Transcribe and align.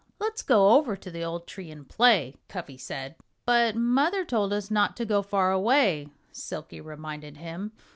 "Let's 0.19 0.41
go 0.41 0.71
over 0.73 0.95
to 0.95 1.11
the 1.11 1.23
old 1.23 1.45
tree 1.45 1.69
and 1.69 1.87
play," 1.87 2.33
Cuffy 2.47 2.75
said. 2.75 3.13
"But 3.45 3.75
Mother 3.75 4.25
told 4.25 4.51
us 4.51 4.71
not 4.71 4.97
to 4.97 5.05
go 5.05 5.21
far 5.21 5.51
away," 5.51 6.07
Silkie 6.31 6.81
reminded 6.81 7.37
him. 7.37 7.71